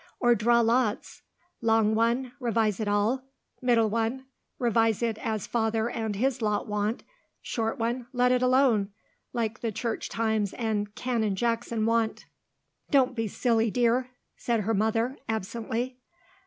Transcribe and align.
Or 0.19 0.33
draw 0.33 0.61
lots. 0.61 1.21
Long 1.61 1.93
one, 1.93 2.31
revise 2.39 2.79
it 2.79 2.87
all, 2.87 3.21
middle 3.61 3.87
one, 3.87 4.25
revise 4.57 5.03
it 5.03 5.19
as 5.19 5.45
father 5.45 5.91
and 5.91 6.15
his 6.15 6.41
lot 6.41 6.65
want, 6.67 7.03
short 7.39 7.77
one, 7.77 8.07
let 8.11 8.31
it 8.31 8.41
alone, 8.41 8.89
like 9.31 9.59
the 9.59 9.71
Church 9.71 10.09
Times 10.09 10.53
and 10.53 10.95
Canon 10.95 11.35
Jackson 11.35 11.85
want." 11.85 12.25
"Don't 12.89 13.15
be 13.15 13.27
silly, 13.27 13.69
dear," 13.69 14.09
said 14.35 14.61
her 14.61 14.73
mother, 14.73 15.19
absently. 15.29 15.99